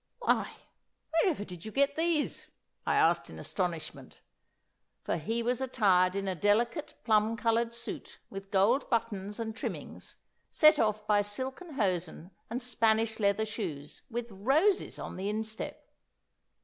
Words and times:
'Why, 0.17 0.51
wherever 1.11 1.45
did 1.45 1.63
you 1.63 1.71
get 1.71 1.95
these?' 1.95 2.47
I 2.87 2.95
asked 2.95 3.29
in 3.29 3.37
astonishment, 3.37 4.21
for 5.03 5.15
he 5.17 5.43
was 5.43 5.61
attired 5.61 6.15
in 6.15 6.27
a 6.27 6.33
delicate 6.33 6.95
plum 7.03 7.37
coloured 7.37 7.75
suit 7.75 8.17
with 8.27 8.49
gold 8.49 8.89
buttons 8.89 9.39
and 9.39 9.55
trimmings, 9.55 10.17
set 10.49 10.79
off 10.79 11.05
by 11.05 11.21
silken 11.21 11.73
hosen 11.75 12.31
and 12.49 12.63
Spanish 12.63 13.19
leather 13.19 13.45
shoes 13.45 14.01
with 14.09 14.31
roses 14.31 14.97
on 14.97 15.17
the 15.17 15.29
instep. 15.29 15.87